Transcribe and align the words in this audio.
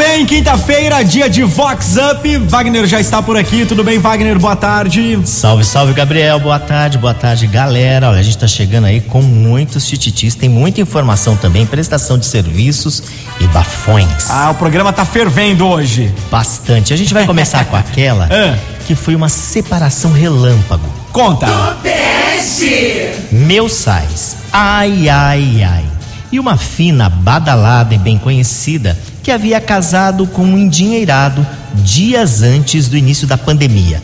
bem? 0.00 0.24
Quinta-feira, 0.24 1.02
dia 1.04 1.28
de 1.28 1.42
Vox 1.42 1.96
Up. 1.98 2.36
Wagner 2.48 2.86
já 2.86 2.98
está 2.98 3.20
por 3.20 3.36
aqui. 3.36 3.66
Tudo 3.66 3.84
bem, 3.84 3.98
Wagner? 3.98 4.38
Boa 4.38 4.56
tarde. 4.56 5.20
Salve, 5.26 5.62
salve, 5.62 5.92
Gabriel. 5.92 6.40
Boa 6.40 6.58
tarde, 6.58 6.96
boa 6.96 7.12
tarde, 7.12 7.46
galera. 7.46 8.08
Olha, 8.08 8.18
a 8.20 8.22
gente 8.22 8.36
está 8.36 8.46
chegando 8.46 8.86
aí 8.86 9.02
com 9.02 9.20
muitos 9.20 9.86
tititis. 9.86 10.34
Tem 10.34 10.48
muita 10.48 10.80
informação 10.80 11.36
também, 11.36 11.66
prestação 11.66 12.16
de 12.16 12.24
serviços 12.24 13.02
e 13.40 13.46
bafões. 13.48 14.30
Ah, 14.30 14.50
o 14.50 14.54
programa 14.54 14.90
tá 14.90 15.04
fervendo 15.04 15.66
hoje. 15.66 16.10
Bastante. 16.30 16.94
A 16.94 16.96
gente 16.96 17.12
vai 17.12 17.26
começar 17.26 17.66
com 17.66 17.76
aquela 17.76 18.26
Ah. 18.30 18.56
que 18.86 18.94
foi 18.94 19.14
uma 19.14 19.28
separação 19.28 20.12
relâmpago. 20.12 20.88
Conta. 21.12 21.46
Meu 23.30 23.68
sais. 23.68 24.36
Ai, 24.50 25.10
ai, 25.10 25.62
ai. 25.62 25.84
E 26.32 26.40
uma 26.40 26.56
fina, 26.56 27.10
badalada 27.10 27.94
e 27.94 27.98
bem 27.98 28.16
conhecida 28.16 28.96
que 29.22 29.30
havia 29.30 29.60
casado 29.60 30.26
com 30.26 30.42
um 30.42 30.58
endinheirado 30.58 31.46
dias 31.74 32.42
antes 32.42 32.88
do 32.88 32.96
início 32.96 33.26
da 33.26 33.38
pandemia. 33.38 34.02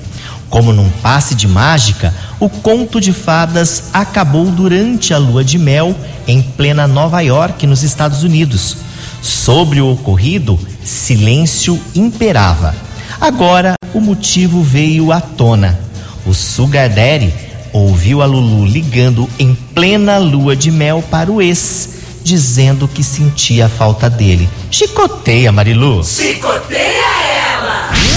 Como 0.49 0.73
num 0.73 0.89
passe 1.03 1.35
de 1.35 1.49
mágica, 1.49 2.15
o 2.39 2.49
conto 2.49 3.01
de 3.01 3.13
fadas 3.13 3.91
acabou 3.93 4.47
durante 4.47 5.13
a 5.13 5.19
lua 5.19 5.45
de 5.45 5.59
mel 5.59 5.95
em 6.27 6.41
plena 6.41 6.87
Nova 6.87 7.21
York, 7.21 7.67
nos 7.67 7.83
Estados 7.83 8.23
Unidos. 8.23 8.77
Sobre 9.21 9.81
o 9.81 9.93
ocorrido, 9.93 10.59
silêncio 10.85 11.81
imperava. 11.95 12.75
Agora 13.21 13.75
o 13.93 14.01
motivo 14.01 14.63
veio 14.63 15.11
à 15.11 15.21
tona. 15.21 15.79
O 16.25 16.33
Sugar 16.33 16.89
Daddy 16.89 17.33
ouviu 17.73 18.23
a 18.23 18.27
Lulu 18.27 18.65
ligando 18.65 19.29
em 19.39 19.55
plena 19.55 20.19
lua 20.19 20.55
de 20.55 20.71
mel 20.71 21.03
para 21.11 21.31
o 21.31 21.43
ex, 21.43 21.96
dizendo 22.27 22.89
que 22.89 23.05
sentia 23.05 23.67
a 23.67 23.69
falta 23.69 24.11
dele. 24.11 24.49
Chicoteia, 24.69 25.53
Marilu. 25.53 26.03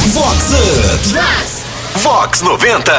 Vox 0.08 0.50
Up. 0.50 2.02
Vox 2.02 2.42
90. 2.42 2.92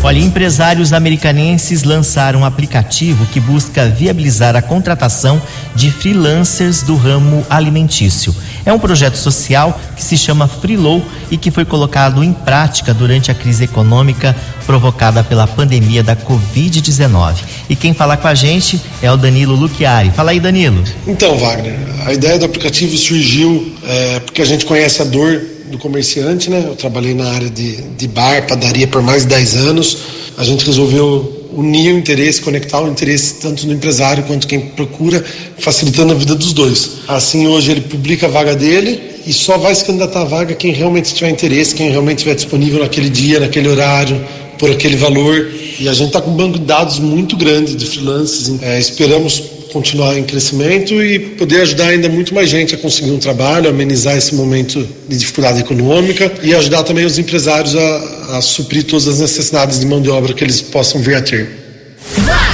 Olha, 0.00 0.20
empresários 0.20 0.92
americanenses 0.92 1.82
lançaram 1.82 2.40
um 2.40 2.44
aplicativo 2.44 3.26
que 3.26 3.40
busca 3.40 3.88
viabilizar 3.88 4.54
a 4.54 4.62
contratação 4.62 5.42
de 5.74 5.90
freelancers 5.90 6.82
do 6.82 6.94
ramo 6.94 7.44
alimentício. 7.50 8.32
É 8.64 8.72
um 8.72 8.78
projeto 8.78 9.16
social 9.16 9.78
que 9.96 10.04
se 10.04 10.16
chama 10.16 10.46
Freelow 10.46 11.04
e 11.28 11.36
que 11.36 11.50
foi 11.50 11.64
colocado 11.64 12.22
em 12.22 12.32
prática 12.32 12.94
durante 12.94 13.32
a 13.32 13.34
crise 13.34 13.64
econômica 13.64 14.36
provocada 14.68 15.24
pela 15.24 15.46
pandemia 15.46 16.02
da 16.02 16.14
Covid-19. 16.14 17.36
E 17.70 17.74
quem 17.74 17.94
falar 17.94 18.18
com 18.18 18.28
a 18.28 18.34
gente 18.34 18.78
é 19.00 19.10
o 19.10 19.16
Danilo 19.16 19.54
Luchiari. 19.54 20.10
Fala 20.10 20.32
aí, 20.32 20.38
Danilo. 20.38 20.84
Então, 21.06 21.38
Wagner, 21.38 21.74
a 22.04 22.12
ideia 22.12 22.38
do 22.38 22.44
aplicativo 22.44 22.94
surgiu 22.98 23.72
é, 23.82 24.20
porque 24.20 24.42
a 24.42 24.44
gente 24.44 24.66
conhece 24.66 25.00
a 25.00 25.06
dor 25.06 25.42
do 25.70 25.78
comerciante, 25.78 26.50
né? 26.50 26.66
Eu 26.68 26.76
trabalhei 26.76 27.14
na 27.14 27.30
área 27.30 27.48
de, 27.48 27.76
de 27.76 28.08
bar, 28.08 28.46
padaria 28.46 28.86
por 28.86 29.00
mais 29.00 29.22
de 29.22 29.28
10 29.28 29.56
anos. 29.56 29.98
A 30.36 30.44
gente 30.44 30.66
resolveu 30.66 31.48
unir 31.54 31.94
o 31.94 31.98
interesse, 31.98 32.42
conectar 32.42 32.82
o 32.82 32.88
interesse 32.88 33.36
tanto 33.40 33.64
do 33.66 33.72
empresário 33.72 34.22
quanto 34.24 34.46
quem 34.46 34.60
procura, 34.60 35.24
facilitando 35.58 36.12
a 36.12 36.14
vida 36.14 36.34
dos 36.34 36.52
dois. 36.52 36.90
Assim, 37.08 37.46
hoje 37.46 37.70
ele 37.70 37.80
publica 37.80 38.26
a 38.26 38.28
vaga 38.28 38.54
dele 38.54 39.00
e 39.26 39.32
só 39.32 39.56
vai 39.56 39.74
se 39.74 39.84
candidatar 39.86 40.20
à 40.20 40.24
vaga 40.24 40.54
quem 40.54 40.72
realmente 40.72 41.14
tiver 41.14 41.30
interesse, 41.30 41.74
quem 41.74 41.90
realmente 41.90 42.18
estiver 42.18 42.34
disponível 42.34 42.80
naquele 42.80 43.08
dia, 43.08 43.40
naquele 43.40 43.68
horário, 43.68 44.20
por 44.58 44.70
aquele 44.70 44.96
valor. 44.96 45.50
E 45.78 45.88
a 45.88 45.92
gente 45.92 46.08
está 46.08 46.20
com 46.20 46.30
um 46.30 46.36
banco 46.36 46.58
de 46.58 46.64
dados 46.64 46.98
muito 46.98 47.36
grande 47.36 47.74
de 47.74 47.86
freelancers. 47.86 48.60
É, 48.62 48.78
esperamos 48.78 49.42
continuar 49.72 50.16
em 50.18 50.24
crescimento 50.24 50.94
e 51.02 51.18
poder 51.18 51.60
ajudar 51.62 51.88
ainda 51.88 52.08
muito 52.08 52.34
mais 52.34 52.48
gente 52.48 52.74
a 52.74 52.78
conseguir 52.78 53.10
um 53.10 53.18
trabalho, 53.18 53.68
amenizar 53.68 54.16
esse 54.16 54.34
momento 54.34 54.86
de 55.08 55.16
dificuldade 55.16 55.60
econômica 55.60 56.32
e 56.42 56.54
ajudar 56.54 56.82
também 56.84 57.04
os 57.04 57.18
empresários 57.18 57.76
a, 57.76 58.36
a 58.38 58.40
suprir 58.40 58.84
todas 58.84 59.06
as 59.06 59.20
necessidades 59.20 59.78
de 59.78 59.86
mão 59.86 60.00
de 60.00 60.10
obra 60.10 60.32
que 60.32 60.42
eles 60.42 60.60
possam 60.60 61.00
vir 61.00 61.16
a 61.16 61.22
ter. 61.22 61.48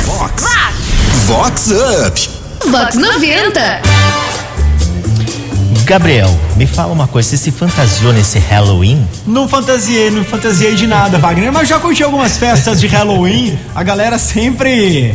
Vox. 0.04 0.44
Vox 1.26 1.69
Up. 1.70 2.70
Vox 2.70 2.94
90. 2.97 4.24
Gabriel, 5.84 6.31
me 6.56 6.67
fala 6.67 6.93
uma 6.93 7.06
coisa, 7.06 7.28
você 7.28 7.37
se 7.37 7.50
fantasiou 7.50 8.12
nesse 8.12 8.39
Halloween? 8.39 9.06
Não 9.27 9.47
fantasiei, 9.47 10.11
não 10.11 10.25
fantasiei 10.25 10.75
de 10.75 10.87
nada, 10.87 11.19
Wagner, 11.19 11.53
mas 11.53 11.69
já 11.69 11.78
curti 11.78 12.03
algumas 12.03 12.37
festas 12.39 12.81
de 12.81 12.87
Halloween. 12.87 13.59
A 13.75 13.83
galera 13.83 14.19
sempre. 14.19 15.15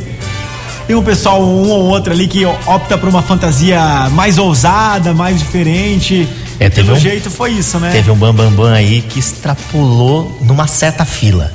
Tem 0.85 0.95
um 0.95 1.03
pessoal, 1.03 1.41
um 1.43 1.69
ou 1.69 1.85
outro 1.85 2.11
ali, 2.13 2.27
que 2.27 2.45
opta 2.45 2.97
por 2.97 3.09
uma 3.09 3.21
fantasia 3.21 3.79
mais 4.11 4.37
ousada, 4.37 5.13
mais 5.13 5.39
diferente. 5.39 6.27
É, 6.59 6.69
teve 6.69 6.87
Pelo 6.87 6.97
um- 6.97 6.99
jeito 6.99 7.29
foi 7.29 7.51
isso, 7.51 7.79
né? 7.79 7.89
Teve 7.91 8.11
um 8.11 8.15
bambambam 8.15 8.51
bam, 8.51 8.65
bam 8.69 8.73
aí 8.73 9.01
que 9.01 9.19
extrapolou 9.19 10.37
numa 10.41 10.67
certa 10.67 11.05
fila. 11.05 11.51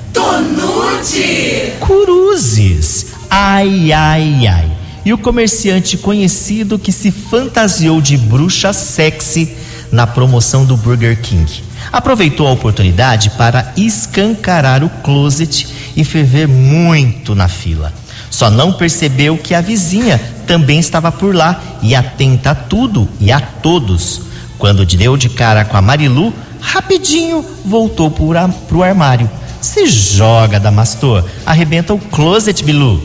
Cruzes. 1.81 3.07
Ai, 3.31 3.93
ai, 3.93 4.47
ai. 4.47 4.71
E 5.05 5.13
o 5.13 5.19
comerciante 5.19 5.97
conhecido 5.99 6.79
que 6.79 6.91
se 6.91 7.11
fantasiou 7.11 8.01
de 8.01 8.17
bruxa 8.17 8.73
sexy 8.73 9.55
na 9.93 10.07
promoção 10.07 10.65
do 10.65 10.77
Burger 10.77 11.21
King. 11.21 11.63
Aproveitou 11.93 12.47
a 12.49 12.53
oportunidade 12.53 13.31
para 13.31 13.73
escancarar 13.77 14.83
o 14.83 14.89
closet 14.89 15.67
e 15.95 16.03
ferver 16.05 16.49
muito 16.49 17.35
na 17.35 17.47
fila. 17.49 17.93
Só 18.31 18.51
não 18.51 18.73
percebeu 18.73 19.37
que 19.37 19.55
a 19.55 19.61
vizinha 19.61 20.19
também 20.47 20.79
estava 20.81 21.13
por 21.13 21.35
lá 21.35 21.61
e 21.83 21.95
atenta 21.95 22.51
a 22.51 22.55
tudo 22.55 23.09
e 23.21 23.31
a 23.31 23.41
todos. 23.41 24.23
Quando 24.59 24.87
deu 24.87 25.17
de 25.17 25.29
cara 25.29 25.65
com 25.65 25.77
a 25.77 25.83
Marilu, 25.83 26.33
rapidinho 26.61 27.45
voltou 27.65 28.11
pro 28.11 28.37
ar- 28.37 28.51
pro 28.67 28.83
armário. 28.83 29.31
Se 29.65 29.87
joga, 29.87 30.61
Damastor. 30.61 31.25
Arrebenta 31.47 31.95
o 31.95 31.99
closet, 31.99 32.63
Bilu. 32.63 33.03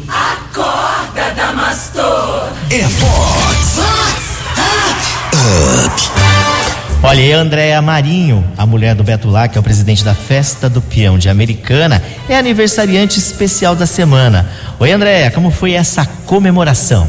É 2.70 2.82
Vox. 2.84 3.80
Olha, 7.02 7.22
e 7.22 7.34
a 7.34 7.38
Andréa 7.38 7.82
Marinho, 7.82 8.44
a 8.58 8.66
mulher 8.66 8.94
do 8.94 9.06
Beto 9.06 9.30
Lá, 9.30 9.48
que 9.48 9.58
é 9.58 9.62
o 9.62 9.64
presidente 9.64 10.04
da 10.04 10.14
Festa 10.14 10.70
do 10.70 10.82
Peão 10.82 11.18
de 11.18 11.30
Americana, 11.30 12.04
é 12.28 12.36
aniversariante 12.36 13.18
especial 13.18 13.74
da 13.74 13.86
semana. 13.86 14.46
Oi, 14.82 14.92
Andréa, 14.92 15.32
como 15.32 15.50
foi 15.52 15.72
essa 15.72 16.06
comemoração? 16.26 17.08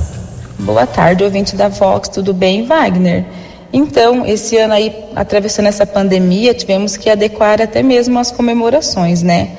Boa 0.61 0.87
tarde, 0.87 1.25
ouvinte 1.25 1.57
da 1.57 1.69
Vox, 1.69 2.09
tudo 2.09 2.33
bem, 2.33 2.67
Wagner? 2.67 3.25
Então, 3.73 4.27
esse 4.27 4.57
ano 4.57 4.75
aí, 4.75 4.93
atravessando 5.15 5.67
essa 5.67 5.87
pandemia, 5.87 6.53
tivemos 6.53 6.97
que 6.97 7.09
adequar 7.09 7.63
até 7.63 7.83
mesmo 7.83 8.19
as 8.19 8.31
comemorações, 8.31 9.23
né? 9.23 9.51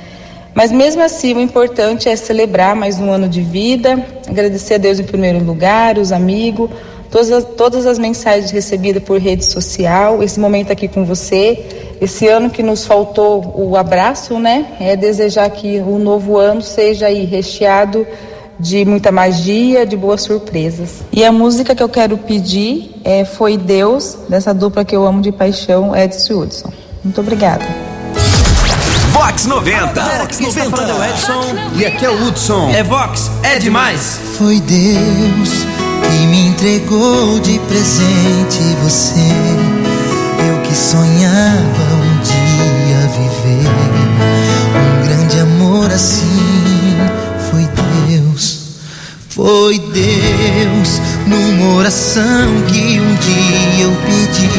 Mas 0.54 0.70
mesmo 0.70 1.02
assim, 1.02 1.34
o 1.34 1.40
importante 1.40 2.10
é 2.10 2.16
celebrar 2.16 2.76
mais 2.76 3.00
um 3.00 3.10
ano 3.10 3.30
de 3.30 3.42
vida, 3.42 4.06
agradecer 4.28 4.74
a 4.74 4.78
Deus 4.78 5.00
em 5.00 5.04
primeiro 5.04 5.42
lugar, 5.42 5.98
os 5.98 6.12
amigos, 6.12 6.70
todas 7.10 7.32
as, 7.32 7.46
todas 7.56 7.86
as 7.86 7.98
mensagens 7.98 8.52
recebidas 8.52 9.02
por 9.02 9.18
rede 9.18 9.46
social, 9.46 10.22
esse 10.22 10.38
momento 10.38 10.72
aqui 10.74 10.90
com 10.90 11.06
você, 11.06 11.96
esse 12.02 12.28
ano 12.28 12.50
que 12.50 12.62
nos 12.62 12.86
faltou 12.86 13.54
o 13.56 13.78
abraço, 13.78 14.38
né? 14.40 14.66
É 14.78 14.94
desejar 14.98 15.50
que 15.52 15.80
o 15.80 15.98
novo 15.98 16.38
ano 16.38 16.62
seja 16.62 17.08
aí 17.08 17.24
recheado 17.24 18.06
de 18.62 18.86
muita 18.86 19.12
magia, 19.12 19.86
de 19.86 19.98
boas 19.98 20.22
surpresas. 20.22 21.02
E 21.12 21.26
a 21.26 21.32
música 21.32 21.74
que 21.74 21.82
eu 21.82 21.90
quero 21.90 22.18
pedir 22.18 22.96
é 23.04 23.26
Foi 23.26 23.58
Deus, 23.58 24.18
dessa 24.30 24.54
dupla 24.54 24.86
que 24.86 24.96
eu 24.96 25.06
amo 25.06 25.22
de 25.22 25.32
paixão, 25.32 25.96
Edson 25.96 26.42
Hudson. 26.42 26.72
Muito 27.04 27.20
obrigada. 27.20 27.66
Vox 29.12 29.46
90. 29.46 30.02
Vox 30.02 30.38
Quem 30.38 30.48
está 30.48 30.66
falando 30.66 30.90
é 30.90 30.94
o 30.94 31.04
Edson. 31.04 31.42
E 31.76 31.86
aqui 31.86 32.06
é 32.06 32.10
o 32.10 32.28
Hudson. 32.28 32.70
É 32.70 32.84
Vox, 32.84 33.32
é 33.44 33.58
demais. 33.58 34.20
Foi 34.38 34.60
Deus 34.60 35.50
que 36.12 36.26
me 36.28 36.48
entregou 36.48 37.40
de 37.40 37.60
presente 37.60 38.60
você. 38.84 39.20
Eu 40.48 40.62
que 40.62 40.76
sonhava 40.76 41.84
um 41.96 42.20
dia 42.22 43.08
viver 43.18 43.70
um 44.76 45.08
grande 45.08 45.40
amor 45.40 45.92
assim. 45.92 46.31
Foi 49.72 49.80
Deus 49.80 51.02
numa 51.28 51.76
oração 51.78 52.62
que 52.68 53.00
um 53.00 53.16
dia 53.16 53.84
eu 53.84 53.96
pedi. 54.06 54.50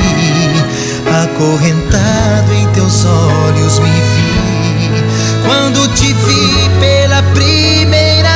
Acorrentado 1.22 2.54
em 2.54 2.66
teus 2.68 3.04
olhos 3.04 3.78
me 3.78 3.90
vi. 3.90 5.04
Quando 5.44 5.86
te 5.94 6.06
vi 6.06 6.70
pela 6.80 7.22
primeira 7.34 8.31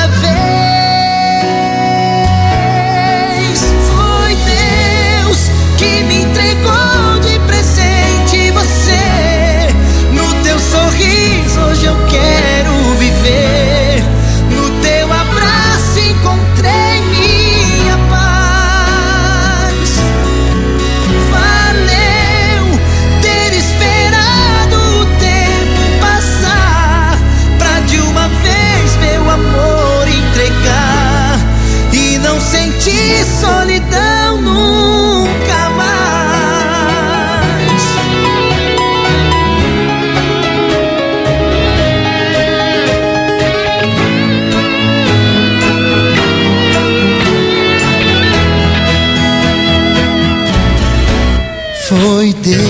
Foi 51.88 52.33
Deus 52.33 52.67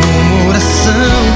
numa 0.00 0.48
oração 0.50 1.35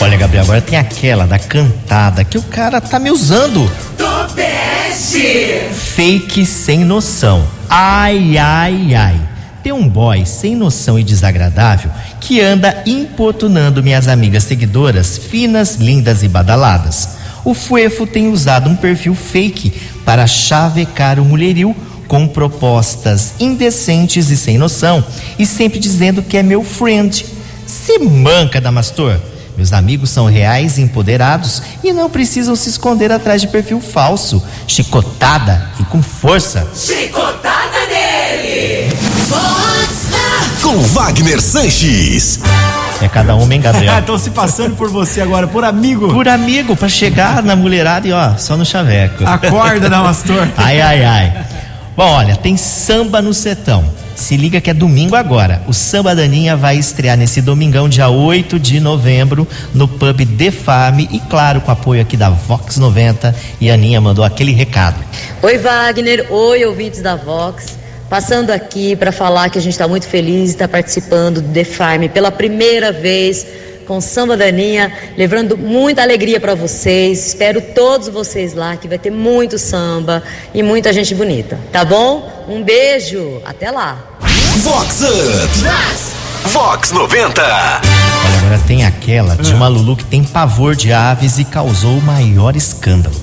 Olha, 0.00 0.16
Gabriel, 0.16 0.44
agora 0.44 0.60
tem 0.60 0.78
aquela 0.78 1.26
da 1.26 1.40
cantada 1.40 2.22
que 2.22 2.38
o 2.38 2.42
cara 2.42 2.80
tá 2.80 3.00
me 3.00 3.10
usando. 3.10 3.68
Fake 5.72 6.46
sem 6.46 6.84
noção. 6.84 7.44
Ai, 7.68 8.38
ai, 8.38 8.94
ai. 8.94 9.20
Tem 9.60 9.72
um 9.72 9.88
boy 9.88 10.24
sem 10.24 10.54
noção 10.54 10.96
e 11.00 11.02
desagradável 11.02 11.90
que 12.20 12.40
anda 12.40 12.80
importunando 12.86 13.82
minhas 13.82 14.06
amigas 14.06 14.44
seguidoras 14.44 15.18
finas, 15.18 15.74
lindas 15.74 16.22
e 16.22 16.28
badaladas. 16.28 17.16
O 17.44 17.52
Fuefo 17.52 18.06
tem 18.06 18.28
usado 18.28 18.70
um 18.70 18.76
perfil 18.76 19.16
fake 19.16 19.70
para 20.04 20.28
chavecar 20.28 21.18
o 21.18 21.24
mulherio 21.24 21.74
com 22.06 22.28
propostas 22.28 23.32
indecentes 23.40 24.30
e 24.30 24.36
sem 24.36 24.58
noção 24.58 25.04
e 25.38 25.44
sempre 25.44 25.80
dizendo 25.80 26.22
que 26.22 26.36
é 26.36 26.42
meu 26.42 26.62
friend. 26.62 27.26
Se 27.66 27.98
manca, 27.98 28.60
Damastor. 28.60 29.18
Meus 29.58 29.72
amigos 29.72 30.10
são 30.10 30.26
reais 30.26 30.78
e 30.78 30.82
empoderados 30.82 31.60
e 31.82 31.92
não 31.92 32.08
precisam 32.08 32.54
se 32.54 32.68
esconder 32.68 33.10
atrás 33.10 33.40
de 33.40 33.48
perfil 33.48 33.80
falso, 33.80 34.40
chicotada 34.68 35.68
e 35.80 35.84
com 35.86 36.00
força. 36.00 36.64
Com 40.62 40.78
Wagner 40.78 41.42
Sanches. 41.42 42.38
É 43.02 43.08
cada 43.08 43.34
um, 43.34 43.50
hein, 43.50 43.60
Gabriel? 43.60 43.92
Estão 43.98 44.16
se 44.16 44.30
passando 44.30 44.76
por 44.76 44.90
você 44.90 45.20
agora, 45.20 45.48
por 45.48 45.64
amigo. 45.64 46.14
Por 46.14 46.28
amigo, 46.28 46.76
pra 46.76 46.88
chegar 46.88 47.42
na 47.42 47.56
mulherada 47.56 48.06
e 48.06 48.12
ó, 48.12 48.36
só 48.36 48.56
no 48.56 48.64
chaveco. 48.64 49.26
Acorda, 49.26 49.90
Damastor. 49.90 50.46
Ai, 50.56 50.80
ai, 50.80 51.04
ai. 51.04 51.46
Bom, 51.96 52.08
olha, 52.08 52.36
tem 52.36 52.56
samba 52.56 53.20
no 53.20 53.34
setão. 53.34 53.84
Se 54.18 54.36
liga 54.36 54.60
que 54.60 54.68
é 54.68 54.74
domingo 54.74 55.14
agora. 55.14 55.62
O 55.68 55.72
Samba 55.72 56.12
Daninha 56.12 56.56
vai 56.56 56.76
estrear 56.76 57.16
nesse 57.16 57.40
domingão, 57.40 57.88
dia 57.88 58.08
8 58.08 58.58
de 58.58 58.80
novembro, 58.80 59.46
no 59.72 59.86
pub 59.86 60.26
The 60.36 60.50
Farm 60.50 60.98
e, 60.98 61.20
claro, 61.30 61.60
com 61.60 61.70
apoio 61.70 62.02
aqui 62.02 62.16
da 62.16 62.28
Vox 62.28 62.78
90. 62.78 63.32
E 63.60 63.70
a 63.70 63.74
Aninha 63.74 64.00
mandou 64.00 64.24
aquele 64.24 64.50
recado. 64.50 64.96
Oi, 65.40 65.56
Wagner. 65.58 66.26
Oi, 66.30 66.64
ouvintes 66.64 67.00
da 67.00 67.14
Vox. 67.14 67.78
Passando 68.10 68.50
aqui 68.50 68.96
para 68.96 69.12
falar 69.12 69.50
que 69.50 69.58
a 69.58 69.62
gente 69.62 69.74
está 69.74 69.86
muito 69.86 70.08
feliz 70.08 70.46
de 70.46 70.50
estar 70.50 70.66
participando 70.66 71.40
do 71.40 71.52
The 71.52 71.64
Farm 71.64 72.08
pela 72.08 72.32
primeira 72.32 72.90
vez 72.90 73.46
com 73.88 74.02
Samba 74.02 74.36
Daninha, 74.36 74.92
levando 75.16 75.56
muita 75.56 76.02
alegria 76.02 76.38
para 76.38 76.54
vocês. 76.54 77.28
Espero 77.28 77.62
todos 77.74 78.08
vocês 78.08 78.52
lá, 78.52 78.76
que 78.76 78.86
vai 78.86 78.98
ter 78.98 79.10
muito 79.10 79.58
samba 79.58 80.22
e 80.52 80.62
muita 80.62 80.92
gente 80.92 81.14
bonita. 81.14 81.58
Tá 81.72 81.86
bom? 81.86 82.44
Um 82.46 82.62
beijo. 82.62 83.40
Até 83.46 83.70
lá. 83.70 83.96
Vox 84.58 85.00
Up. 85.00 86.50
Vox 86.50 86.92
90. 86.92 87.42
Olha, 87.42 88.38
agora 88.38 88.58
tem 88.66 88.84
aquela 88.84 89.34
de 89.36 89.54
uma 89.54 89.68
Lulu 89.68 89.96
que 89.96 90.04
tem 90.04 90.22
pavor 90.22 90.76
de 90.76 90.92
aves 90.92 91.38
e 91.38 91.44
causou 91.44 91.96
o 91.98 92.02
maior 92.02 92.54
escândalo. 92.56 93.14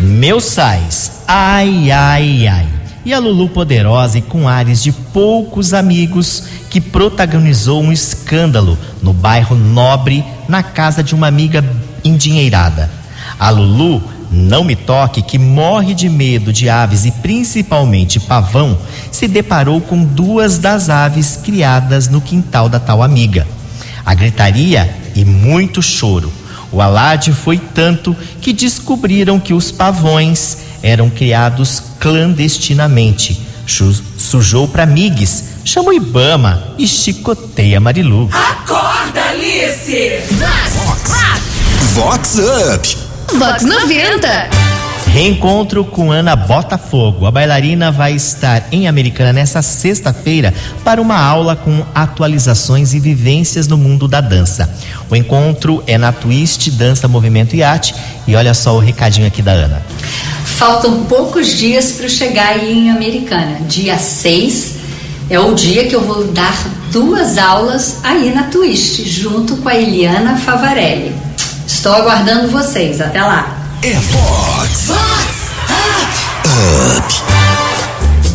Meu 0.00 0.40
sais, 0.40 1.12
ai, 1.28 1.90
ai, 1.90 2.46
ai. 2.48 2.79
E 3.04 3.14
a 3.14 3.18
Lulu 3.18 3.48
poderosa 3.48 4.18
e 4.18 4.22
com 4.22 4.46
ares 4.46 4.82
de 4.82 4.92
poucos 4.92 5.72
amigos 5.72 6.44
que 6.68 6.80
protagonizou 6.80 7.82
um 7.82 7.90
escândalo 7.90 8.78
no 9.02 9.12
bairro 9.14 9.56
Nobre, 9.56 10.22
na 10.46 10.62
casa 10.62 11.02
de 11.02 11.14
uma 11.14 11.26
amiga 11.26 11.64
endinheirada. 12.04 12.90
A 13.38 13.48
Lulu, 13.48 14.02
não 14.30 14.62
me 14.62 14.76
toque, 14.76 15.22
que 15.22 15.38
morre 15.38 15.94
de 15.94 16.10
medo 16.10 16.52
de 16.52 16.68
aves 16.68 17.06
e 17.06 17.10
principalmente 17.10 18.20
pavão, 18.20 18.78
se 19.10 19.26
deparou 19.26 19.80
com 19.80 20.04
duas 20.04 20.58
das 20.58 20.90
aves 20.90 21.36
criadas 21.42 22.06
no 22.06 22.20
quintal 22.20 22.68
da 22.68 22.78
tal 22.78 23.02
amiga. 23.02 23.46
A 24.04 24.14
gritaria 24.14 24.94
e 25.16 25.24
muito 25.24 25.82
choro. 25.82 26.30
O 26.70 26.80
alarde 26.80 27.32
foi 27.32 27.58
tanto 27.58 28.14
que 28.40 28.52
descobriram 28.52 29.40
que 29.40 29.52
os 29.52 29.72
pavões 29.72 30.58
eram 30.82 31.10
criados 31.10 31.82
clandestinamente. 31.98 33.40
Sujou 34.18 34.66
pra 34.66 34.84
migues, 34.84 35.44
chama 35.64 35.90
o 35.90 35.92
Ibama 35.92 36.74
e 36.76 36.86
chicoteia 36.86 37.78
Marilu. 37.80 38.28
Vox 41.94 42.38
Up. 42.38 42.98
Vox 43.38 43.62
90. 43.62 44.69
Reencontro 45.12 45.84
com 45.84 46.12
Ana 46.12 46.36
Botafogo. 46.36 47.26
A 47.26 47.32
bailarina 47.32 47.90
vai 47.90 48.14
estar 48.14 48.68
em 48.70 48.86
Americana 48.86 49.32
nessa 49.32 49.60
sexta-feira 49.60 50.54
para 50.84 51.02
uma 51.02 51.18
aula 51.18 51.56
com 51.56 51.84
atualizações 51.92 52.94
e 52.94 53.00
vivências 53.00 53.66
no 53.66 53.76
mundo 53.76 54.06
da 54.06 54.20
dança. 54.20 54.72
O 55.10 55.16
encontro 55.16 55.82
é 55.84 55.98
na 55.98 56.12
Twist 56.12 56.70
Dança 56.70 57.08
Movimento 57.08 57.56
e 57.56 57.62
Arte. 57.62 57.92
E 58.24 58.36
olha 58.36 58.54
só 58.54 58.76
o 58.76 58.78
recadinho 58.78 59.26
aqui 59.26 59.42
da 59.42 59.50
Ana. 59.50 59.82
Faltam 60.44 61.02
poucos 61.04 61.58
dias 61.58 61.90
para 61.92 62.06
eu 62.06 62.10
chegar 62.10 62.46
aí 62.50 62.72
em 62.72 62.90
Americana. 62.90 63.58
Dia 63.66 63.98
6 63.98 64.76
é 65.28 65.40
o 65.40 65.54
dia 65.54 65.88
que 65.88 65.94
eu 65.96 66.02
vou 66.02 66.28
dar 66.28 66.56
duas 66.92 67.36
aulas 67.36 67.98
aí 68.04 68.32
na 68.32 68.44
Twist, 68.44 69.04
junto 69.08 69.56
com 69.56 69.68
a 69.68 69.74
Eliana 69.74 70.36
Favarelli. 70.36 71.12
Estou 71.66 71.92
aguardando 71.92 72.48
vocês. 72.48 73.00
Até 73.00 73.20
lá. 73.20 73.59
É 73.82 73.94
Vox 73.94 74.92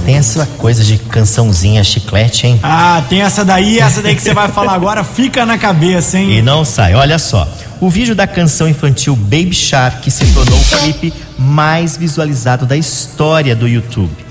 Tem 0.03 0.15
essa 0.15 0.43
coisa 0.57 0.83
de 0.83 0.97
cançãozinha 0.97 1.83
chiclete, 1.83 2.47
hein? 2.47 2.59
Ah, 2.63 3.03
tem 3.07 3.21
essa 3.21 3.45
daí, 3.45 3.77
essa 3.77 4.01
daí 4.01 4.15
que 4.15 4.23
você 4.23 4.33
vai 4.33 4.47
falar 4.47 4.73
agora, 4.73 5.03
fica 5.05 5.45
na 5.45 5.55
cabeça, 5.55 6.17
hein? 6.17 6.39
E 6.39 6.41
não 6.41 6.65
sai. 6.65 6.95
Olha 6.95 7.19
só. 7.19 7.47
O 7.79 7.91
vídeo 7.91 8.15
da 8.15 8.25
canção 8.25 8.67
infantil 8.67 9.15
Baby 9.15 9.53
Shark 9.53 10.09
se 10.09 10.25
tornou 10.33 10.59
o 10.59 10.65
clipe 10.79 11.13
mais 11.37 11.95
visualizado 11.95 12.65
da 12.65 12.75
história 12.75 13.55
do 13.55 13.67
YouTube. 13.67 14.25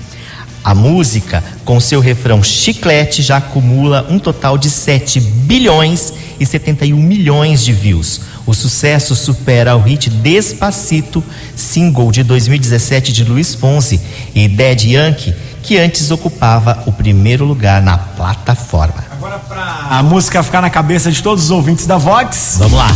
A 0.65 0.75
música, 0.75 1.41
com 1.63 1.79
seu 1.79 2.01
refrão 2.01 2.43
chiclete, 2.43 3.21
já 3.21 3.37
acumula 3.37 4.05
um 4.09 4.19
total 4.19 4.57
de 4.57 4.69
7 4.69 5.21
bilhões 5.21 6.11
e 6.39 6.45
71 6.45 6.97
milhões 6.97 7.63
de 7.63 7.71
views. 7.71 8.19
O 8.45 8.53
sucesso 8.53 9.15
supera 9.15 9.75
o 9.75 9.81
hit 9.81 10.09
Despacito, 10.09 11.23
single 11.55 12.11
de 12.11 12.23
2017 12.23 13.11
de 13.11 13.23
Luiz 13.23 13.55
Fonsi 13.55 13.99
e 14.35 14.47
Dead 14.47 14.83
Yankee, 14.83 15.33
que 15.63 15.77
antes 15.77 16.11
ocupava 16.11 16.83
o 16.85 16.91
primeiro 16.91 17.43
lugar 17.43 17.81
na 17.81 17.97
plataforma. 17.97 19.03
Agora 19.11 19.39
pra 19.39 19.87
a 19.89 20.03
música 20.03 20.43
ficar 20.43 20.61
na 20.61 20.69
cabeça 20.69 21.11
de 21.11 21.23
todos 21.23 21.45
os 21.45 21.51
ouvintes 21.51 21.87
da 21.87 21.97
Vox. 21.97 22.55
Vamos 22.59 22.77
lá. 22.77 22.87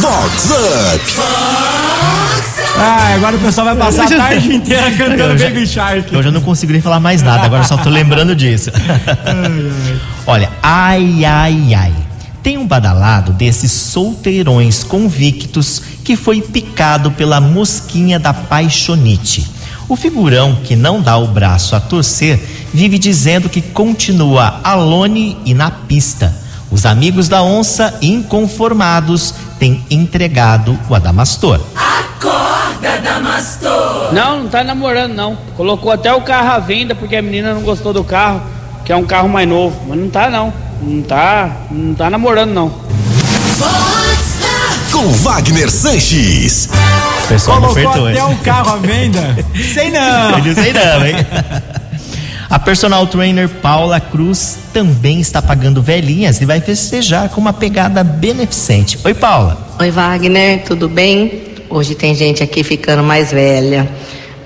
Vox 0.00 0.50
Up. 0.50 1.77
Ah, 2.80 3.14
agora 3.14 3.36
o 3.36 3.40
pessoal 3.40 3.66
vai 3.66 3.76
passar 3.76 4.04
a 4.12 4.16
tarde 4.16 4.54
inteira 4.54 4.90
cantando 4.92 5.22
Eu 5.32 5.38
já- 5.38 5.48
Baby 5.48 5.66
Shark. 5.66 6.14
Eu 6.14 6.22
já 6.22 6.30
não 6.30 6.40
consigo 6.40 6.72
nem 6.72 6.80
falar 6.80 7.00
mais 7.00 7.22
nada, 7.22 7.44
agora 7.44 7.64
só 7.64 7.76
tô 7.76 7.90
lembrando 7.90 8.34
disso. 8.36 8.70
Olha, 10.26 10.50
ai, 10.62 11.24
ai, 11.24 11.74
ai. 11.74 11.92
Tem 12.42 12.56
um 12.56 12.66
badalado 12.66 13.32
desses 13.32 13.72
solteirões 13.72 14.82
convictos 14.84 15.82
que 16.04 16.16
foi 16.16 16.40
picado 16.40 17.10
pela 17.10 17.40
mosquinha 17.40 18.18
da 18.18 18.32
paixonite. 18.32 19.46
O 19.88 19.96
figurão 19.96 20.54
que 20.64 20.76
não 20.76 21.00
dá 21.00 21.16
o 21.16 21.26
braço 21.26 21.74
a 21.74 21.80
torcer 21.80 22.38
vive 22.72 22.98
dizendo 22.98 23.48
que 23.48 23.60
continua 23.60 24.60
alone 24.62 25.36
e 25.44 25.52
na 25.54 25.70
pista. 25.70 26.34
Os 26.70 26.84
amigos 26.84 27.28
da 27.28 27.42
onça, 27.42 27.94
inconformados, 28.02 29.34
têm 29.58 29.84
entregado 29.90 30.78
o 30.88 30.94
Adamastor. 30.94 31.60
Não, 34.12 34.42
não 34.42 34.48
tá 34.48 34.64
namorando 34.64 35.14
não. 35.14 35.36
Colocou 35.56 35.90
até 35.92 36.12
o 36.12 36.20
carro 36.20 36.50
à 36.52 36.58
venda 36.58 36.94
porque 36.94 37.16
a 37.16 37.22
menina 37.22 37.52
não 37.52 37.62
gostou 37.62 37.92
do 37.92 38.04
carro, 38.04 38.42
que 38.84 38.92
é 38.92 38.96
um 38.96 39.04
carro 39.04 39.28
mais 39.28 39.48
novo. 39.48 39.80
Mas 39.88 39.98
não 39.98 40.08
tá 40.08 40.30
não. 40.30 40.52
Não 40.80 41.02
tá, 41.02 41.50
não 41.70 41.94
tá 41.94 42.08
namorando 42.08 42.52
não. 42.52 42.72
Com 44.92 45.12
Wagner 45.12 45.70
Sanches. 45.70 46.68
Pessoal 47.28 47.60
não 47.60 47.68
Colocou 47.68 47.90
apertou, 47.90 48.08
até 48.08 48.24
um 48.24 48.36
carro 48.38 48.74
à 48.74 48.76
venda? 48.76 49.36
Sei 49.74 49.90
não. 49.90 50.38
Eu 50.38 50.44
não 50.44 50.54
sei 50.54 50.72
não, 50.72 51.06
hein? 51.06 51.14
A 52.50 52.58
personal 52.58 53.06
trainer 53.06 53.46
Paula 53.46 54.00
Cruz 54.00 54.56
também 54.72 55.20
está 55.20 55.42
pagando 55.42 55.82
velhinhas 55.82 56.40
e 56.40 56.46
vai 56.46 56.62
festejar 56.62 57.28
com 57.28 57.42
uma 57.42 57.52
pegada 57.52 58.02
beneficente. 58.02 58.98
Oi, 59.04 59.12
Paula. 59.12 59.58
Oi, 59.78 59.90
Wagner, 59.90 60.64
tudo 60.64 60.88
bem? 60.88 61.42
Hoje 61.68 61.94
tem 61.94 62.14
gente 62.14 62.42
aqui 62.42 62.64
ficando 62.64 63.02
mais 63.02 63.32
velha, 63.32 63.86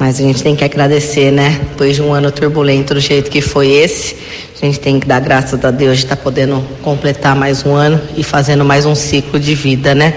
mas 0.01 0.19
a 0.19 0.23
gente 0.25 0.43
tem 0.43 0.57
que 0.57 0.65
agradecer, 0.65 1.31
né? 1.31 1.61
Depois 1.71 1.95
de 1.95 2.03
um 2.03 2.13
ano 2.13 2.33
turbulento 2.33 2.93
do 2.93 2.99
jeito 2.99 3.31
que 3.31 3.41
foi 3.41 3.69
esse, 3.69 4.17
a 4.63 4.67
gente 4.67 4.79
tem 4.79 5.01
que 5.01 5.09
dar 5.09 5.19
graças 5.19 5.65
a 5.65 5.73
Deus 5.73 5.99
de 5.99 6.05
estar 6.05 6.15
podendo 6.15 6.65
completar 6.83 7.35
mais 7.35 7.67
um 7.67 7.75
ano 7.75 8.01
e 8.17 8.23
fazendo 8.23 8.65
mais 8.65 8.87
um 8.87 8.95
ciclo 8.95 9.41
de 9.41 9.57
vida, 9.57 9.93
né? 9.93 10.15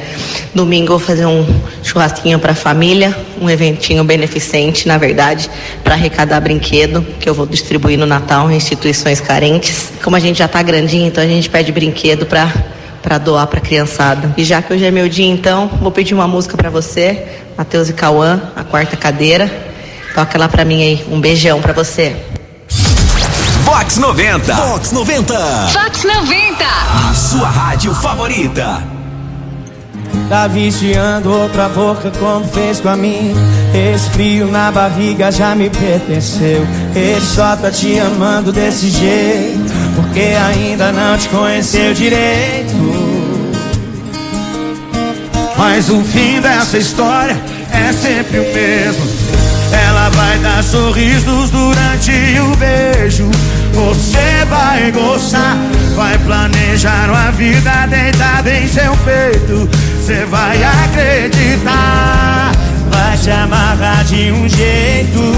Domingo 0.54 0.94
eu 0.94 1.00
vou 1.00 1.08
fazer 1.08 1.26
um 1.26 1.44
churrasquinho 1.82 2.38
para 2.38 2.52
a 2.52 2.56
família, 2.56 3.18
um 3.42 3.50
eventinho 3.50 4.04
beneficente, 4.04 4.88
na 4.88 5.00
verdade, 5.00 5.50
para 5.84 5.96
arrecadar 5.96 6.40
brinquedo 6.42 7.02
que 7.20 7.28
eu 7.28 7.34
vou 7.34 7.48
distribuir 7.48 7.98
no 7.98 8.06
Natal 8.06 8.52
em 8.52 8.56
instituições 8.56 9.20
carentes. 9.20 9.92
Como 10.04 10.16
a 10.16 10.20
gente 10.20 10.38
já 10.38 10.48
tá 10.48 10.62
grandinho, 10.62 11.08
então 11.08 11.24
a 11.24 11.28
gente 11.28 11.50
pede 11.50 11.72
brinquedo 11.72 12.28
para 12.28 12.54
para 13.02 13.18
doar 13.20 13.48
para 13.48 13.60
criançada. 13.60 14.34
E 14.36 14.44
já 14.44 14.64
que 14.64 14.74
hoje 14.74 14.84
é 14.84 14.90
meu 14.90 15.08
dia, 15.08 15.28
então, 15.28 15.68
vou 15.80 15.92
pedir 15.92 16.16
uma 16.16 16.28
música 16.28 16.58
para 16.58 16.72
você, 16.72 17.24
Matheus 17.56 17.90
e 17.90 17.94
Cauã, 17.94 18.42
a 18.56 18.64
quarta 18.64 18.96
cadeira. 18.98 19.50
Toca 20.16 20.40
lá 20.40 20.48
para 20.48 20.66
mim 20.66 20.82
aí. 20.82 21.06
Um 21.12 21.20
beijão 21.20 21.62
para 21.62 21.72
você. 21.72 22.16
Vox 23.66 23.98
90. 23.98 24.54
Vox 24.54 24.92
90. 24.92 25.34
Fox 25.74 26.04
90. 26.04 26.66
A 27.10 27.14
sua 27.16 27.50
rádio 27.50 27.96
favorita. 27.96 28.84
Tá 30.30 30.46
viciando 30.46 31.32
outra 31.32 31.68
boca 31.70 32.12
como 32.20 32.48
fez 32.48 32.80
com 32.80 32.90
a 32.90 32.96
minha 32.96 33.34
Esse 33.74 34.10
frio 34.12 34.48
na 34.48 34.72
barriga 34.72 35.32
já 35.32 35.54
me 35.54 35.70
pertenceu 35.70 36.66
Ele 36.96 37.22
só 37.22 37.56
tá 37.56 37.70
te 37.70 38.00
amando 38.00 38.52
desse 38.52 38.90
jeito 38.90 39.72
Porque 39.96 40.22
ainda 40.22 40.92
não 40.92 41.18
te 41.18 41.28
conheceu 41.30 41.94
direito 41.94 42.74
Mas 45.58 45.90
o 45.90 46.02
fim 46.02 46.40
dessa 46.40 46.78
história 46.78 47.40
é 47.72 47.92
sempre 47.92 48.40
o 48.40 48.54
mesmo 48.54 49.06
Ela 49.88 50.10
vai 50.10 50.40
dar 50.40 50.64
sorrisos 50.64 51.52
durante 51.52 52.12
o 52.40 52.56
beijo 52.56 53.30
Você 53.76 54.46
vai 54.50 54.90
gostar 54.90 55.58
Vai 55.98 56.18
planejar 56.20 57.10
uma 57.10 57.30
vida 57.32 57.86
deitada 57.88 58.50
em 58.50 58.70
seu 58.70 58.96
peito. 58.98 59.70
Você 60.00 60.26
vai 60.26 60.64
acreditar 60.64 62.54
Vai 62.90 63.18
te 63.18 63.30
amarrar 63.32 64.06
de 64.06 64.32
um 64.32 64.48
jeito. 64.48 65.36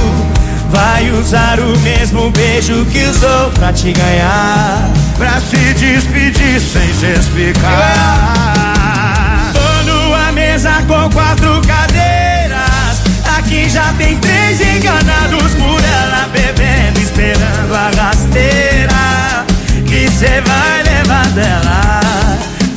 Vai 0.70 1.10
usar 1.12 1.60
o 1.60 1.80
mesmo 1.80 2.30
beijo 2.30 2.86
que 2.86 3.06
usou 3.06 3.50
pra 3.56 3.74
te 3.74 3.92
ganhar 3.92 4.88
Pra 5.18 5.42
se 5.42 5.74
despedir 5.74 6.62
sem 6.62 6.94
se 6.94 7.20
explicar. 7.20 7.64
Tô 9.52 9.84
numa 9.92 10.32
mesa 10.32 10.84
com 10.88 11.10
quatro 11.10 11.60
cadeiras 11.66 13.02
Aqui 13.36 13.68
já 13.68 13.92
tem 13.98 14.16
três 14.18 14.62
enganados 14.62 15.56
por 15.56 15.84
ela 15.84 16.28
dela. 21.38 22.02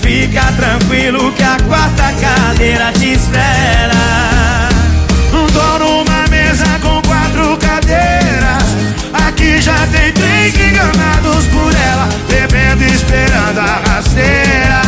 Fica 0.03 0.43
tranquilo 0.53 1.33
que 1.33 1.43
a 1.43 1.57
quarta 1.67 2.13
cadeira 2.21 2.93
te 2.93 3.13
espera. 3.13 4.69
Tô 5.31 5.79
numa 5.79 6.27
mesa 6.29 6.67
com 6.83 7.01
quatro 7.03 7.57
cadeiras. 7.57 8.65
Aqui 9.27 9.61
já 9.61 9.87
tem 9.87 10.13
três 10.13 10.55
enganados 10.55 11.47
por 11.47 11.75
ela 11.75 12.09
Bebendo, 12.29 12.85
esperando 12.85 13.59
a 13.59 13.83
rasteira. 13.89 14.83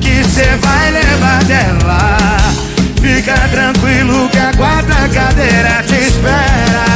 Que 0.00 0.22
cê 0.22 0.56
vai 0.60 0.90
levar 0.90 1.42
dela? 1.44 2.16
Fica 3.00 3.34
tranquilo 3.48 4.28
que 4.28 4.38
a 4.38 4.52
quarta 4.52 5.08
cadeira 5.08 5.82
te 5.86 5.96
espera 5.96 6.93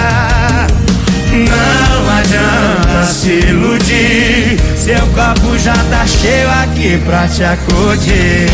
copo 5.35 5.58
já 5.58 5.75
tá 5.90 6.06
cheio 6.06 6.49
aqui 6.62 6.99
pra 7.04 7.28
te 7.28 7.44
acudir. 7.44 8.49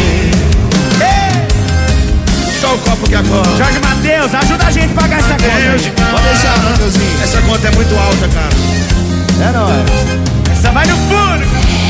Só 2.61 2.75
o 2.75 2.79
copo 2.79 3.09
que 3.09 3.15
acorda. 3.15 3.57
Jorge 3.57 3.79
Matheus, 3.79 4.35
ajuda 4.35 4.67
a 4.67 4.71
gente 4.71 4.93
a 4.93 5.01
pagar 5.01 5.19
essa 5.19 5.35
conta 5.35 6.11
Pode 6.11 6.25
deixar, 6.25 6.59
Mateuzinho. 6.65 7.23
Essa 7.23 7.43
conta 7.43 7.69
é 7.69 7.71
muito 7.73 7.95
alta, 7.97 8.29
cara. 8.29 9.49
É 9.49 9.53
nóis. 9.53 10.53
Essa 10.53 10.73
vai 10.73 10.87
no 10.87 10.97
fundo 10.97 11.84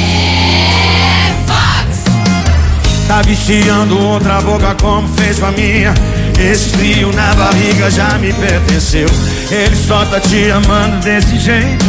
Tá 3.06 3.20
viciando 3.22 3.98
outra 3.98 4.40
boca 4.40 4.74
como 4.80 5.06
fez 5.08 5.38
com 5.38 5.46
a 5.46 5.52
minha. 5.52 5.92
Esse 6.38 6.70
frio 6.70 7.12
na 7.12 7.34
barriga 7.34 7.90
já 7.90 8.18
me 8.18 8.32
pertenceu. 8.32 9.06
Ele 9.50 9.76
só 9.76 10.04
tá 10.06 10.18
te 10.18 10.50
amando 10.50 10.96
desse 11.04 11.38
jeito 11.38 11.84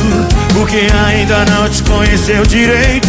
Porque 0.54 0.88
ainda 1.08 1.46
não 1.46 1.70
te 1.70 1.82
conheceu 1.84 2.46
direito. 2.46 3.08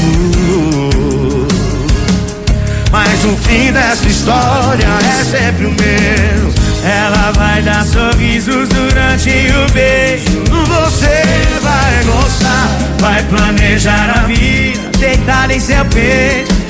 Mas 2.90 3.24
o 3.24 3.36
fim 3.36 3.72
dessa 3.72 4.06
história 4.06 4.86
é 5.20 5.24
sempre 5.24 5.66
o 5.66 5.70
mesmo. 5.70 6.54
Ela 6.84 7.32
vai 7.32 7.60
dar 7.62 7.84
sorrisos 7.84 8.68
durante 8.68 9.28
o 9.28 9.72
beijo. 9.72 10.44
Você 10.46 11.22
vai 11.60 12.04
gostar 12.04 12.68
Vai 13.00 13.22
planejar 13.24 14.18
a 14.18 14.26
vida 14.26 14.90
Deitada 14.98 15.52
em 15.52 15.60
seu 15.60 15.84
peito 15.86 16.65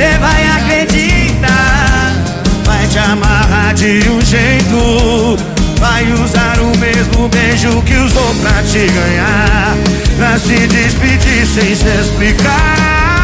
Cê 0.00 0.16
vai 0.16 0.46
acreditar. 0.56 2.14
Vai 2.64 2.86
te 2.86 2.98
amarrar 2.98 3.74
de 3.74 4.02
um 4.08 4.18
jeito. 4.22 5.36
Vai 5.78 6.10
usar 6.14 6.58
o 6.58 6.74
mesmo 6.78 7.28
beijo 7.28 7.82
que 7.82 7.96
usou 7.96 8.34
pra 8.36 8.62
te 8.62 8.86
ganhar. 8.86 9.76
Pra 10.16 10.38
se 10.38 10.66
despedir 10.68 11.46
sem 11.46 11.76
se 11.76 11.86
explicar 12.00 13.19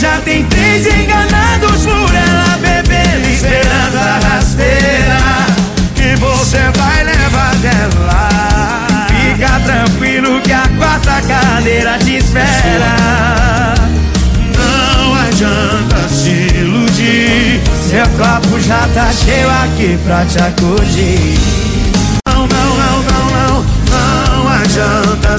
já 0.00 0.18
tem 0.22 0.44
três 0.46 0.86
enganados 0.86 1.84
por 1.84 2.14
ela 2.14 2.58
Bebendo, 2.58 3.28
esperando 3.28 3.98
a 3.98 4.18
rasteira 4.28 5.18
Que 5.94 6.16
você 6.16 6.58
vai 6.78 7.04
levar 7.04 7.54
dela. 7.56 9.06
Fica 9.08 9.60
tranquilo 9.60 10.40
que 10.40 10.52
a 10.52 10.66
quarta 10.78 11.20
cadeira 11.22 11.98
te 11.98 12.16
espera. 12.16 13.74
Não 14.56 15.14
adianta 15.14 16.08
se 16.08 16.48
iludir 16.56 17.60
Seu 17.88 18.06
copo 18.16 18.58
já 18.60 18.88
tá 18.94 19.10
cheio 19.12 19.50
aqui 19.50 19.98
pra 20.04 20.24
te 20.24 20.38
acudir 20.38 21.59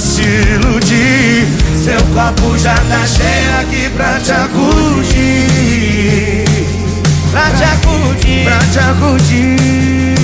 se 0.01 0.23
iludir 0.23 1.47
Seu 1.83 2.01
copo 2.13 2.57
já 2.57 2.75
tá 2.75 3.05
cheio 3.05 3.59
aqui 3.61 3.89
pra 3.95 4.19
te 4.19 4.31
acudir 4.31 6.45
Pra 7.31 7.51
te 7.51 7.63
acudir 7.63 8.45
Pra 8.45 8.59
te 8.71 8.79
acudir 8.79 10.15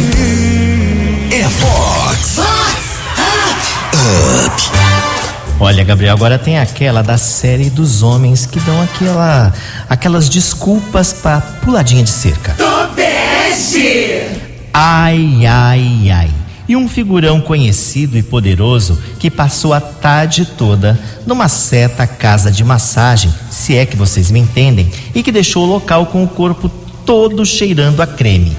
É 1.32 1.44
Fox. 1.44 2.40
Up. 2.40 2.88
Olha, 5.60 5.84
Gabriel, 5.84 6.14
agora 6.14 6.38
tem 6.38 6.60
aquela 6.60 7.02
da 7.02 7.18
série 7.18 7.72
dos 7.72 8.04
homens 8.04 8.46
que 8.46 8.60
dão 8.60 8.80
aquela, 8.82 9.52
aquelas 9.90 10.30
desculpas 10.30 11.14
pra 11.14 11.42
puladinha 11.42 12.04
de 12.04 12.12
cerca. 12.12 12.54
Tobeste! 12.54 14.22
Ai, 14.72 15.48
ai, 15.48 16.12
ai. 16.12 16.30
E 16.68 16.76
um 16.76 16.88
figurão 16.88 17.40
conhecido 17.40 18.18
e 18.18 18.24
poderoso 18.24 19.02
que 19.20 19.32
passou 19.32 19.74
a 19.74 19.80
tarde 19.80 20.46
toda 20.46 21.00
numa 21.26 21.48
certa 21.48 22.06
casa 22.06 22.52
de 22.52 22.64
massagem, 22.64 23.34
se 23.50 23.76
é 23.76 23.86
que 23.86 23.96
vocês 23.96 24.30
me 24.30 24.40
entendem, 24.40 24.92
e 25.16 25.24
que 25.24 25.32
deixou 25.32 25.64
o 25.64 25.70
local 25.70 26.08
com 26.08 26.24
o 26.24 26.28
corpo 26.28 26.70
todo 27.06 27.46
cheirando 27.46 28.02
a 28.02 28.08
creme. 28.08 28.56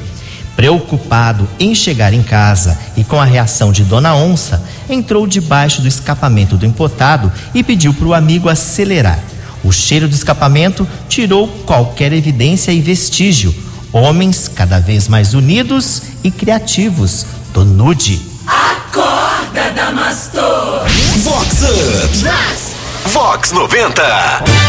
Preocupado 0.56 1.46
em 1.60 1.74
chegar 1.74 2.12
em 2.12 2.22
casa 2.22 2.76
e 2.96 3.04
com 3.04 3.20
a 3.20 3.24
reação 3.24 3.70
de 3.70 3.84
Dona 3.84 4.16
Onça, 4.16 4.60
entrou 4.88 5.26
debaixo 5.26 5.82
do 5.82 5.86
escapamento 5.86 6.56
do 6.56 6.66
empotado 6.66 7.30
e 7.54 7.62
pediu 7.62 7.92
para 7.92 8.08
o 8.08 8.14
amigo 8.14 8.48
acelerar. 8.48 9.22
O 9.62 9.70
cheiro 9.70 10.08
do 10.08 10.14
escapamento 10.14 10.88
tirou 11.08 11.46
qualquer 11.66 12.12
evidência 12.12 12.72
e 12.72 12.80
vestígio. 12.80 13.54
Homens 13.92 14.48
cada 14.54 14.78
vez 14.78 15.08
mais 15.08 15.34
unidos 15.34 16.02
e 16.22 16.30
criativos. 16.30 17.24
Do 17.52 17.64
nude. 17.64 18.20
Acorda, 18.46 19.70
Damastor! 19.74 20.82
Vox 21.22 21.62
Up. 21.62 22.18
Vox 22.18 22.78
Vox 23.12 23.52
90. 23.52 24.02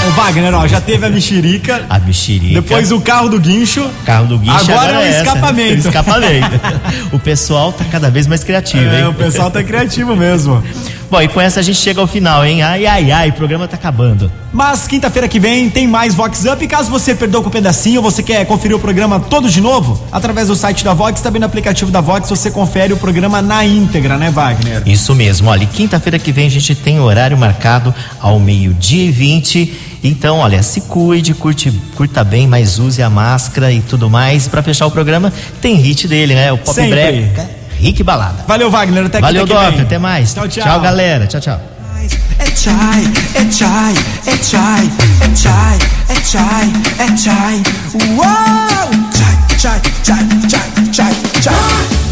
Ô 0.07 0.11
Wagner, 0.11 0.53
ó, 0.55 0.65
já 0.65 0.79
teve 0.79 1.05
a 1.05 1.09
mexerica. 1.09 1.85
A 1.89 1.99
mexerica. 1.99 2.61
Depois 2.61 2.89
o 2.91 3.01
carro 3.01 3.27
do 3.27 3.37
guincho. 3.39 3.89
Carro 4.05 4.27
do 4.27 4.37
guincho 4.37 4.71
Agora, 4.71 4.93
é 4.93 4.97
o 4.97 5.01
essa. 5.01 5.19
escapamento. 5.23 5.87
escapamento. 5.87 6.61
o 7.11 7.19
pessoal 7.19 7.73
tá 7.73 7.83
cada 7.91 8.09
vez 8.09 8.27
mais 8.27 8.41
criativo, 8.43 8.85
É, 8.85 9.01
hein? 9.01 9.07
o 9.07 9.13
pessoal 9.13 9.51
tá 9.51 9.61
criativo 9.61 10.15
mesmo. 10.15 10.63
Bom, 11.09 11.19
e 11.21 11.27
com 11.27 11.41
essa 11.41 11.59
a 11.59 11.63
gente 11.63 11.79
chega 11.79 11.99
ao 11.99 12.05
final, 12.05 12.45
hein? 12.45 12.61
Ai, 12.61 12.85
ai, 12.85 13.11
ai, 13.11 13.29
o 13.29 13.33
programa 13.33 13.67
tá 13.67 13.75
acabando. 13.75 14.31
Mas 14.53 14.87
quinta-feira 14.87 15.27
que 15.27 15.39
vem 15.39 15.69
tem 15.69 15.87
mais 15.87 16.13
Vox 16.13 16.45
Up. 16.45 16.63
E 16.63 16.67
caso 16.67 16.89
você 16.89 17.15
perdeu 17.15 17.41
com 17.41 17.49
um 17.49 17.51
pedacinho 17.51 18.01
você 18.01 18.21
quer 18.21 18.45
conferir 18.45 18.75
o 18.75 18.79
programa 18.79 19.19
todo 19.19 19.49
de 19.49 19.59
novo, 19.59 20.01
através 20.11 20.47
do 20.47 20.55
site 20.55 20.83
da 20.83 20.93
Vox, 20.93 21.21
também 21.21 21.39
no 21.39 21.45
aplicativo 21.47 21.89
da 21.89 21.99
Vox, 21.99 22.29
você 22.29 22.51
confere 22.51 22.93
o 22.93 22.97
programa 22.97 23.41
na 23.41 23.65
íntegra, 23.65 24.17
né, 24.17 24.29
Wagner? 24.29 24.83
Isso 24.85 25.15
mesmo, 25.15 25.49
olha, 25.49 25.63
e 25.63 25.67
quinta-feira 25.67 26.19
que 26.19 26.31
vem 26.31 26.45
a 26.47 26.49
gente 26.49 26.75
tem 26.75 26.99
horário 26.99 27.37
marcado 27.37 27.93
ao 28.19 28.39
meio-dia 28.39 29.05
e 29.05 29.11
20. 29.11 29.73
Então, 30.03 30.37
olha, 30.37 30.63
se 30.63 30.81
cuide, 30.81 31.33
curte, 31.33 31.71
curta 31.95 32.23
bem, 32.23 32.47
mas 32.47 32.79
use 32.79 33.01
a 33.01 33.09
máscara 33.09 33.71
e 33.71 33.81
tudo 33.81 34.09
mais. 34.09 34.47
Pra 34.47 34.63
fechar 34.63 34.85
o 34.85 34.91
programa, 34.91 35.33
tem 35.61 35.75
hit 35.75 36.07
dele, 36.07 36.35
né? 36.35 36.51
O 36.51 36.57
Pop 36.57 36.73
Sempre. 36.73 36.91
Brega. 36.91 37.58
Rick 37.79 38.03
Balada. 38.03 38.43
Valeu, 38.47 38.69
Wagner. 38.69 39.05
Até 39.05 39.21
Valeu, 39.21 39.45
Doc. 39.45 39.71
vem. 39.71 39.81
Até 39.81 39.97
mais. 39.97 40.33
Tchau, 40.33 40.47
tchau. 40.47 40.63
Tchau, 40.63 40.79
galera. 40.81 41.27
Tchau, 41.27 41.41
tchau. 41.41 41.59
É 42.39 42.45
chai, 42.55 43.03
é 43.35 43.51
chai, 43.51 43.93
é 44.25 44.37
chai, 44.43 44.89
é 45.21 45.35
chai, 45.35 45.77
é 46.07 46.15
chai, 46.23 46.73
é 46.99 47.17
chai. 47.17 47.63
Uau! 48.17 48.89
Chai, 49.13 49.37
chai, 49.57 49.81
chai, 50.03 50.25
chai, 50.49 50.93
chai, 50.93 51.13
chai. 51.41 52.08